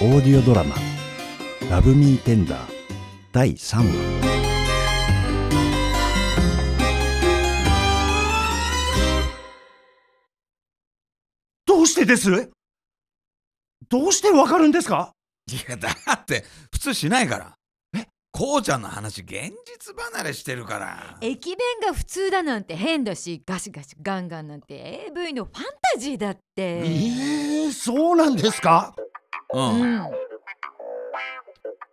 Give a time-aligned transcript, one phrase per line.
[0.00, 0.76] オーディオドラマ
[1.70, 2.74] 「ラブミーテンダー」
[3.32, 4.34] 第3話。
[11.66, 12.50] どうしてです？
[13.88, 15.12] どうしてわかるんですか？
[15.50, 17.56] いやだって普通しないから。
[18.36, 21.16] こうちゃんの話現実離れしてるから。
[21.20, 26.40] 駅弁が普通だなんて変だしガシガシガンガンなんて AV のファンタジーだって。
[26.56, 28.94] えー、そうなんですか？
[29.52, 30.10] うん、うん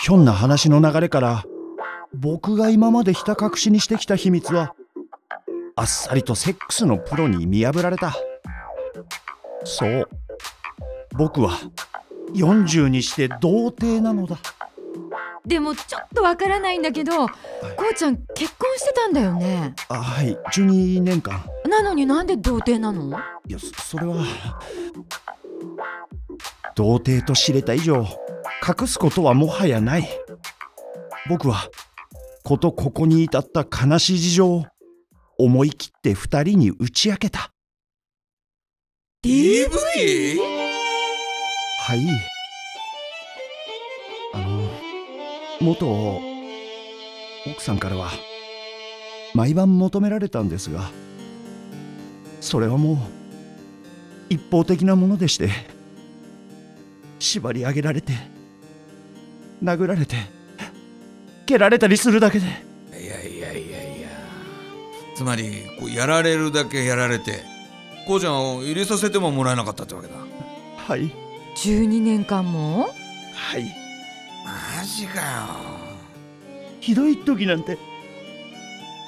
[0.00, 1.44] ひょんな話の流れから
[2.14, 4.74] 僕が今までひた隠しにしてきた秘密は
[5.76, 8.14] あっさりとセックスのプロに見破られた。
[9.64, 10.08] そう。
[11.14, 11.58] 僕は
[12.34, 14.38] 40にして童貞なのだ
[15.52, 17.34] でもちょっとわからないんだけどこ
[17.92, 19.74] うちゃん結婚してたんだよね。
[19.90, 20.34] あはい。
[20.50, 23.18] 12年間なのになんで童貞なの？
[23.46, 24.24] いやそそれは
[26.74, 28.06] 童貞と知れた以上
[28.66, 30.08] 隠すことはもはやない。
[31.28, 31.68] 僕は
[32.44, 34.64] ことここに至った悲しい事情を
[35.36, 37.52] 思い切って二人に打ち明けた。
[39.22, 39.68] DV?
[41.80, 42.31] はい
[45.62, 46.20] 元
[47.46, 48.10] 奥さんからは
[49.34, 50.90] 毎晩求められたんですが
[52.40, 52.96] それはもう
[54.28, 55.50] 一方的なものでして
[57.18, 58.12] 縛り上げられて
[59.62, 60.16] 殴られて
[61.46, 62.46] 蹴られたりするだけで。
[62.46, 64.08] いやいやいやいや。
[65.14, 67.44] つまりこうやられるだけやられて
[68.06, 70.14] こうちゃんを入れさせてももらえなかったってわけだ。
[70.76, 71.12] はい。
[71.56, 72.90] 12年間も？
[73.34, 73.81] はい
[74.82, 75.26] マジかよ。
[76.80, 77.78] ひどい時なんて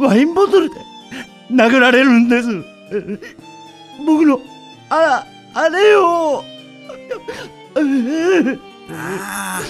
[0.00, 0.74] ワインボトルで
[1.48, 2.48] 殴られるんです。
[4.04, 4.40] 僕の
[4.88, 6.42] あらあれよ。
[7.72, 9.60] あ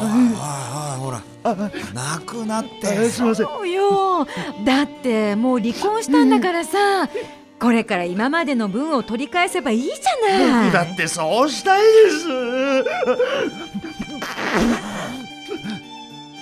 [0.00, 1.20] ああほら。
[1.42, 1.56] あ
[1.92, 3.46] 泣くなっあてすいません。
[3.46, 4.28] そうよ。
[4.64, 7.08] だってもう離婚したんだからさ
[7.60, 10.64] これから今までの分を取り返せばいいじゃない。
[10.66, 12.28] 僕だってそうしたいです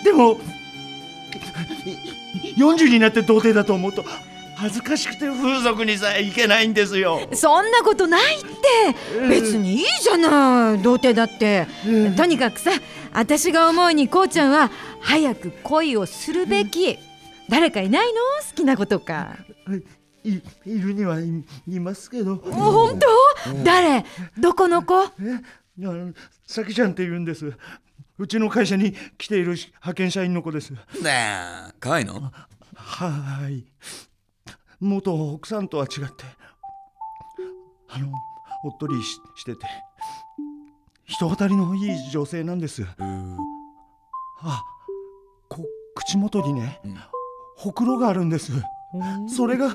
[0.04, 0.38] でも
[2.56, 4.04] 40になって童貞だと思うと
[4.56, 7.28] 恥ずかしくて風俗にさえ行けないんですよ。
[7.34, 8.48] そんなことないって。
[9.28, 11.66] 別にいいじゃない童貞だって。
[12.16, 12.70] とにかくさ
[13.12, 16.98] 私が思うにこうちゃんは早く恋をするべき。
[17.50, 18.20] 誰かいないの？
[18.48, 19.36] 好きな子とか。
[20.24, 22.36] いいるにはいいますけど。
[22.36, 23.06] 本当？
[23.62, 24.06] 誰？
[24.38, 24.94] どこの子？
[26.46, 27.52] さきちゃんって言うんです
[28.18, 30.72] うちの会社に来ている派遣社員の子です。
[30.72, 32.32] ねえ可愛いの？
[32.74, 33.64] はい。
[34.80, 36.24] 元奥さんとは違って
[37.88, 38.08] あの
[38.64, 39.66] おっとりししてて。
[41.04, 42.84] 人当たりのいい女性なんです。
[42.98, 44.62] あ
[45.48, 46.96] こ口元にね、うん。
[47.56, 48.52] ほくろがあるんです。
[49.28, 49.70] それが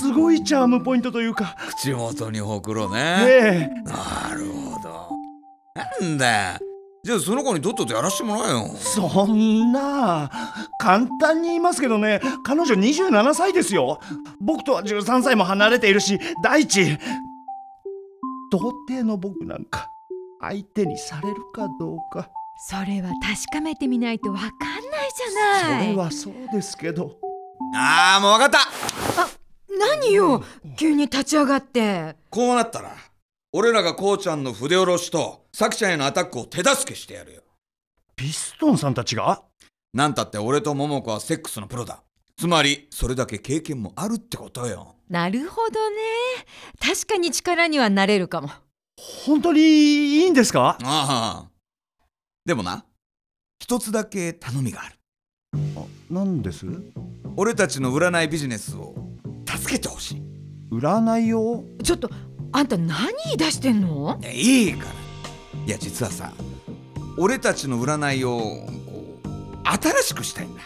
[0.00, 1.56] すごいチャームポイントというか。
[1.78, 3.24] 口元にほくろね。
[3.26, 3.82] ええ。
[3.82, 5.10] なるほど。
[5.74, 6.58] なんだよ
[7.04, 8.68] じゃあその子にとっととやらしてもらえよ。
[8.76, 10.30] そんな
[10.80, 14.00] 簡単に言いますけどね彼女27歳ですよ。
[14.40, 16.98] 僕とは13歳も離れているし第一
[18.50, 19.88] 童貞の僕なんか
[20.40, 22.28] 相手にされるかどうか。
[22.70, 25.88] それは確かめてみないとわかんないじそゃない。
[25.90, 27.16] れはそうですけど。
[27.74, 28.64] ああもう分かっ
[29.18, 29.28] た。
[29.78, 30.42] 何よ？
[30.76, 32.16] 急に立ち上がって。
[32.30, 32.96] こうなったら
[33.50, 37.42] 俺らがこうちゃんの筆下ろしとさきちゃんへのアタックを手助けしてやるよ。
[38.14, 39.42] ピストンさんたちが？
[39.94, 42.02] なんたって俺と桃子はセックスのプロだ。
[42.36, 44.96] つまりそれだけ経験もあるってことよ。
[45.08, 45.96] なるほどね。
[46.78, 48.50] 確かに力にはなれるかも。
[49.24, 50.76] 本当にいいんですか？
[50.82, 51.50] ああ。
[52.44, 52.84] でもな
[53.60, 54.94] 一つだけ頼みがある。
[56.10, 56.66] 何です？
[57.34, 58.94] 俺たちの占いビジネスを
[59.46, 60.22] 助けてほしい。
[60.70, 61.64] 占いを？
[61.82, 62.10] ちょっと
[62.52, 64.18] あんた何言い出してんの？
[64.22, 64.90] いやいいから
[65.66, 66.32] いや実はさ
[67.18, 68.66] 俺たちの占いをこ
[69.24, 69.28] う
[69.64, 70.62] 新しくしたいんだ。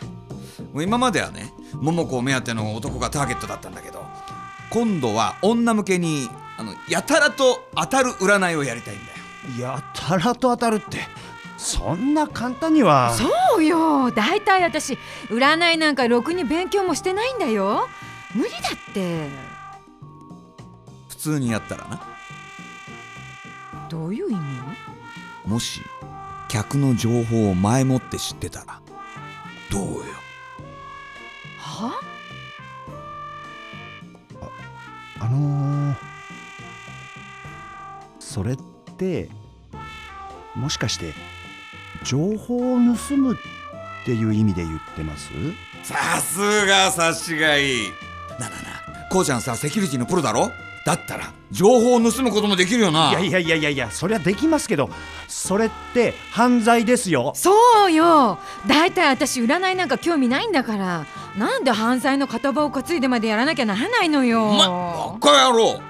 [0.72, 4.04] もう今まではね桃子を目当ての男がターゲットだったんだけど
[4.70, 8.98] 今度は女向けにあのやたらと当たる占いをやりたいん
[9.58, 9.72] だよ。
[9.72, 10.98] やたらと当たるって
[11.58, 13.14] そんな簡単には。
[13.14, 14.10] そうよ。
[14.12, 17.88] 大体私占いなんかろくに勉強もしてないんだよ。
[18.34, 19.26] 無理だって。
[19.26, 19.51] 普
[21.22, 22.02] 通にやったらな。
[23.88, 24.40] どういう意味？
[25.46, 25.80] もし
[26.48, 28.80] 客の情報を前もって知ってたら
[29.70, 30.04] どうよ？
[31.58, 32.00] は？
[35.28, 35.96] のー、
[38.18, 38.56] それっ
[38.96, 39.28] て
[40.54, 41.14] もしかして
[42.04, 43.38] 情報を盗むっ
[44.04, 45.30] ていう意味で言ってます？
[45.82, 47.90] さすが察しがいい。
[48.38, 48.68] なあなあな
[49.06, 50.50] あこうちゃんさセキュリティのプロだろ？
[50.84, 53.10] だったら情報を盗むこともできるよな。
[53.10, 54.90] いやいやいやいやいやそりゃできますけど
[55.28, 57.32] それって犯罪ですよ。
[57.36, 58.38] そうよ。
[58.66, 61.06] だいたい私占いなんか興味ないんだから。
[61.36, 64.50] なんで犯罪の片棒を担いでまでやらなきゃならないのよ。
[64.50, 65.80] お前バカ野郎。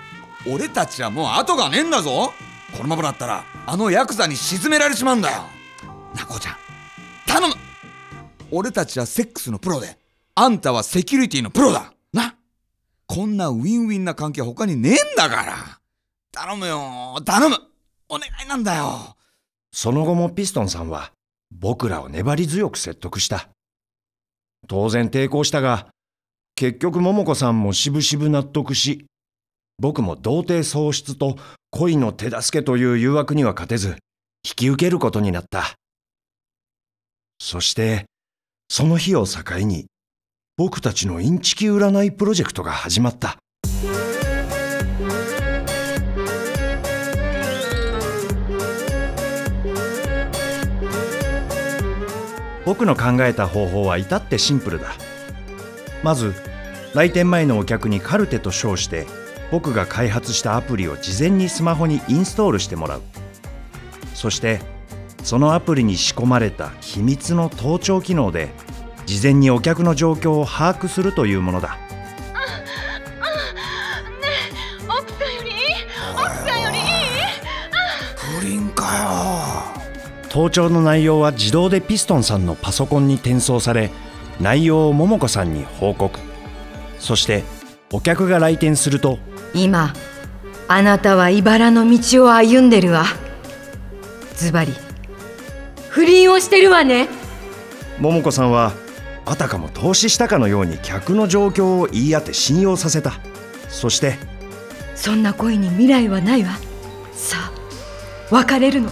[0.46, 2.32] 俺たちはもう後がねえんだぞ。
[2.76, 5.44] このままだったらあのヤクザに沈められちまうんだよ。
[6.14, 6.56] なあこうちゃん。
[7.26, 7.54] 頼む。
[8.50, 9.96] 俺たちはセックスのプロで
[10.34, 11.80] あんたはセキュリティのプロだ。
[11.80, 11.91] な
[13.14, 15.54] こんなウィンウィンな関係他にねえんだから。
[16.32, 17.20] 頼むよ。
[17.26, 17.58] 頼む。
[18.08, 19.18] お願いなんだよ。
[19.70, 21.12] その後もピストンさんは
[21.50, 23.50] 僕らを粘り強く説得した。
[24.66, 25.88] 当然抵抗したが
[26.54, 29.04] 結局桃子さんもしぶしぶ納得し
[29.78, 31.36] 僕も童貞喪失と
[31.70, 33.88] 恋の手助けという誘惑には勝てず
[34.42, 35.74] 引き受けることになった。
[37.38, 38.06] そして
[38.70, 39.84] その日を境に
[40.64, 43.36] 僕たちのインチキ占いプロジェクトが始まった。
[52.64, 54.92] 僕の考えた方法は至ってシンプルだ。
[56.04, 56.32] まず
[56.94, 59.08] 来店前のお客にカルテと称して
[59.50, 63.02] 僕が開発したアプリを事前にスマホにインストールしてもらう。
[64.14, 64.60] そして
[65.24, 68.54] そのアプリに仕込まれた秘密の盗聴機能で
[69.06, 71.78] 事前にお客の状況を把握するというものだ。
[78.16, 79.72] 不倫か
[80.28, 83.90] 盗聴の内容は自動でピストンさんのパソコンに転送され
[84.40, 86.18] 内容を桃子さんに報告。
[86.98, 87.44] そして
[87.92, 89.18] お客が来店すると
[89.54, 89.92] 今
[90.68, 93.04] あなたは茨の道を歩んでるわ。
[94.36, 94.72] ズバリ。
[95.90, 97.08] 不倫をしてるわね。
[98.00, 98.72] 桃子さんは
[99.24, 103.14] あたかも投資したかのように客の状況を言い当て信用させた。
[103.68, 104.18] そして
[104.94, 106.58] そんな恋に未来はないわ。
[107.12, 107.52] さあ
[108.34, 108.90] 別れるの。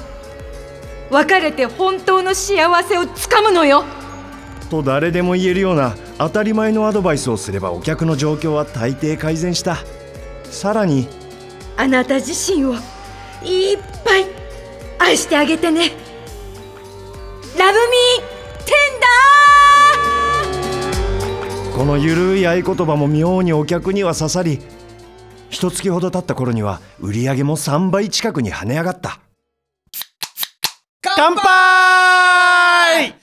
[1.10, 3.84] 別れて本当の幸せをつかむのよ。
[4.70, 9.78] と誰でも言えるような当たり前のアドバイスをすればお客の状況は大抵改善した。
[10.44, 11.08] さらに
[11.76, 12.74] あなた自身を
[13.42, 14.26] いっぱい
[14.98, 15.92] 愛してあげてね。
[17.58, 18.29] ラブミー
[21.80, 24.58] このゆるい合言葉も妙にお客には刺さり
[25.48, 29.18] 一月ほど経った頃には売り上げも3倍近くに跳ね上がった。
[31.00, 33.14] 乾杯！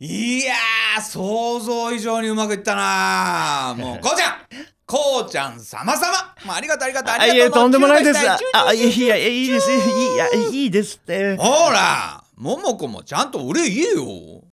[0.00, 3.74] いやー想像以上にうまくいったな。
[3.76, 4.36] もうこうちゃん。
[4.88, 7.14] こうちゃん様様ありがとうありがとう。
[7.14, 7.32] ありがとう。
[7.32, 8.20] あいえとんでもないです。
[8.54, 9.70] あいやいやいいです。
[9.70, 11.36] いいやいいですって。
[11.36, 14.44] ほら桃子もちゃんと俺言えよ。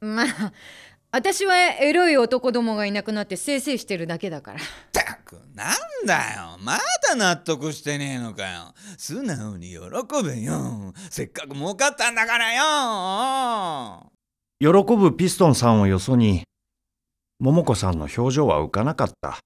[0.00, 0.52] まあ
[1.10, 4.58] 私はエロい男どもがいなくなってせいせいしてるだけだから。
[4.58, 4.62] っ
[4.92, 6.58] たくなんだよ。
[6.60, 6.76] ま
[7.08, 8.74] だ納得してねえのかよ。
[8.98, 9.78] 素直に喜
[10.22, 10.92] べよ。
[11.10, 14.12] せっかく儲かったんだからよ。
[14.60, 16.42] 喜ぶピストンさんをよそに
[17.38, 19.38] 桃子さんの表情は浮かなかった。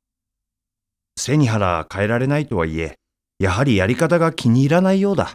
[1.16, 2.94] 背に腹変えられないとはいえ
[3.38, 5.34] やはりやり方が気に入らないようだ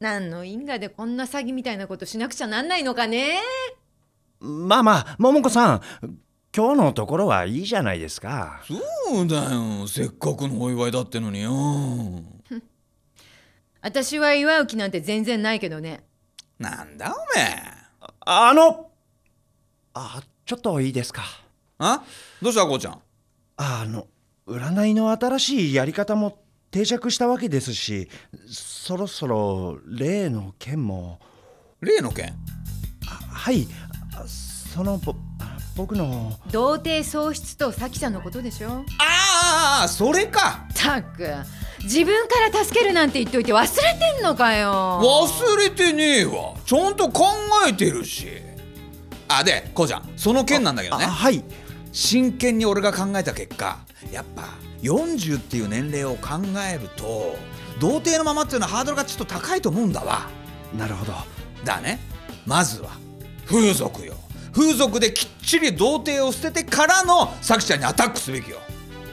[0.00, 3.40] 何の因果でこんな詐欺みたいなことしなくちゃなんないのかね？
[4.40, 5.80] まあまあ桃子さん
[6.54, 8.62] 今日のところはいいじゃないですか。
[8.66, 9.86] そうだよ。
[9.88, 11.52] せっかくのお祝いだってのによ。
[13.82, 16.04] 私は祝う気なんて全然ないけどね。
[16.58, 17.62] なんだおめえ。
[18.20, 18.90] あの
[19.94, 21.22] あちょっといいですか。
[21.78, 22.02] あ？
[22.40, 23.00] どうしたこうちゃん？
[23.56, 24.06] あの
[24.46, 26.38] 占いの新しいやり方も
[26.70, 28.08] 定着したわけですし
[28.46, 31.20] そろそろ例の件も。
[31.80, 32.34] 例の件？
[33.32, 33.66] はい。
[34.26, 35.14] そのぼ
[35.76, 36.38] 僕の。
[36.50, 38.84] 童貞喪失と咲さんのことでしょ？
[38.98, 40.66] ああそれか。
[40.74, 41.26] たく。
[41.84, 43.70] 自分から助けるなんて言っといて忘れ
[44.14, 45.00] てんのかよ。
[45.00, 46.54] 忘れてねえわ。
[46.66, 47.24] ちゃんと考
[47.68, 48.26] えてるし。
[49.28, 51.04] あでこうちゃんその件なんだけどね。
[51.04, 51.44] あはい。
[51.92, 53.78] 真剣に俺が考えた結果
[54.12, 54.48] やっぱ
[54.82, 56.38] 40っていう年齢を考
[56.70, 57.36] えると
[57.80, 60.28] 童貞のままっていうのはハードルがちょっと高いと思うんだわ。
[60.76, 61.12] なるほど。
[61.64, 61.98] だね。
[62.46, 62.90] まずは
[63.46, 64.14] 風俗よ。
[64.52, 68.58] 風俗できっちり童貞を捨ててからの咲ちゃんにアタックすべきよ。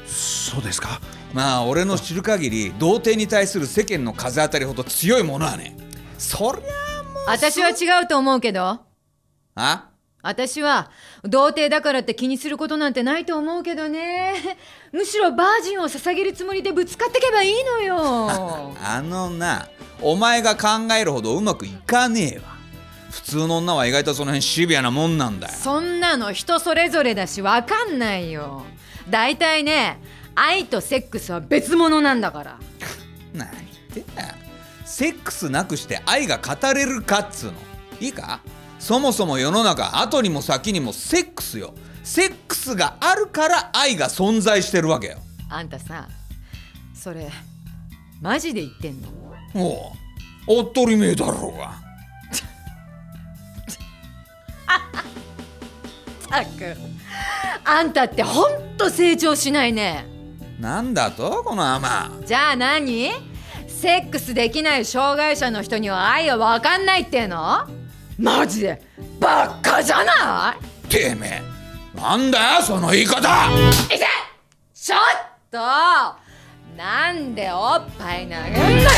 [0.08, 1.02] そうですか。
[1.34, 5.76] まあ俺の知る限り童貞に対する世間の風当たりほど強いものはね
[6.18, 8.80] そりゃもう私は違うと思うけど。
[9.56, 9.90] あ？
[10.28, 10.90] 私は
[11.24, 14.34] 童貞だからって気にすることなんてないと思うけどね。
[14.92, 17.96] むしろバージンを捧げるつもりでぶつかってけばいいのよ。
[18.84, 19.68] あのな
[20.02, 22.56] お前が考えるほどうまくいかねえわ。
[23.12, 25.54] 普通の女は意外とその辺シビアなもんなんだよ。
[25.56, 28.64] そんなの人それぞれだしわかんないよ。
[29.10, 30.00] 大体ね
[30.34, 32.58] 愛とセックスは別物なんだから。
[33.34, 33.60] 何言
[34.04, 34.30] ってんだよ。
[34.86, 37.54] セックスなくして愛が語れるかっつうの。
[38.00, 38.40] いいか？
[38.86, 41.74] そもそも世の中後にも先にもセックスよ。
[42.04, 45.18] セックスがあるから愛が存在してるわけよ。
[45.50, 46.08] あんたさ
[46.94, 47.32] それ
[48.22, 49.08] マジで言ってんの？
[49.56, 50.60] おう。
[50.60, 51.70] おっとりめえだろうが。
[56.28, 56.78] ったく。
[57.64, 60.06] あんたってほんと成長しないね。
[60.60, 61.44] なんだと？
[61.44, 63.10] この甘じゃあ何？
[63.68, 67.68] セックスできない障害者の人には愛は分かんないっての？
[68.18, 68.82] マジで？
[69.20, 70.56] バッカじゃな
[70.86, 70.88] い？
[70.88, 73.20] てめえなんだよその言い方！
[73.88, 74.06] いて
[74.74, 75.00] ちょっ
[75.52, 75.58] と！
[76.78, 78.90] なんでおっぱい投げんだよ！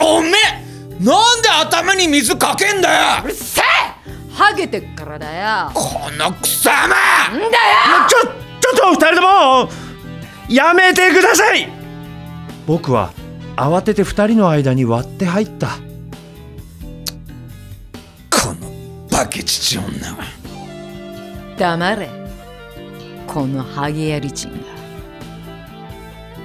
[0.00, 3.24] おめえなんで頭に水かけんだよ！
[3.24, 3.64] うるせえ！
[4.34, 5.70] ハゲてっからだよ！
[5.74, 7.50] この草間なんだよ！
[8.08, 9.70] ちょちょっと二人とも！
[10.48, 11.68] やめてください！
[12.66, 13.12] 僕は
[13.56, 15.68] 慌てて二人の間に割って入った
[19.18, 20.24] のバケ父女は。
[21.58, 22.08] 黙れ。
[23.26, 24.58] このハゲやりちんが。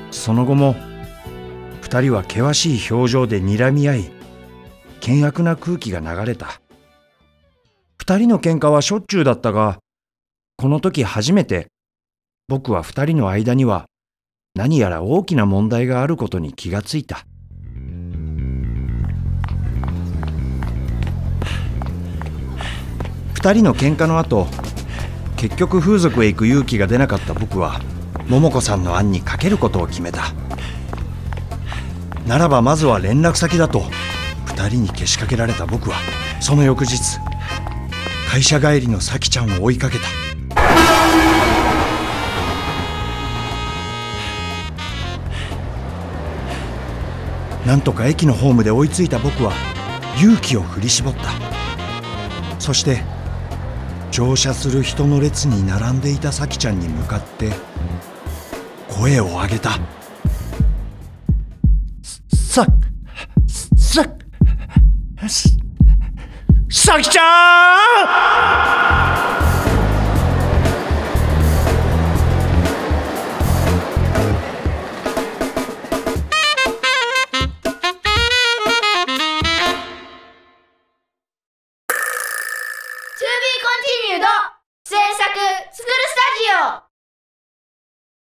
[0.10, 0.76] その後も
[1.82, 4.12] 二人は険しい表情で睨み合い
[5.02, 6.62] 険悪な空気が流れた。
[7.98, 9.78] 二人の喧嘩はしょっちゅうだったが
[10.58, 11.68] この時初めて
[12.48, 13.86] 僕は二人の間には
[14.56, 17.26] 何やら大きな問題があることに気がついた
[23.44, 24.48] 二人の喧嘩の後
[25.36, 27.82] 結局風俗へ行く勇気が出なかった僕は
[28.30, 30.34] 桃子さんの案にかけることを決めた。
[32.26, 33.84] ならばまずは連絡先だと
[34.46, 35.98] 二人にけしかけられた僕は
[36.40, 36.98] その翌日
[38.30, 40.06] 会社帰りの咲ちゃんを追いかけた。
[47.68, 49.52] なんとか駅のホームで追いついた僕は
[50.16, 51.34] 勇気を振り絞った。
[52.58, 53.04] そして
[54.14, 57.52] 乗車する人の列に並んでいた咲ちゃんに向かって
[58.88, 59.72] 声を上げた。
[62.32, 62.64] さ
[63.76, 64.06] ささ
[66.70, 69.03] 咲ちゃん